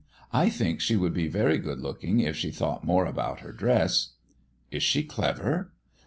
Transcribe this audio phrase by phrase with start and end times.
[0.33, 4.13] I think she would be very good looking if she thought more about her dress."
[4.71, 5.73] "Is she clever?"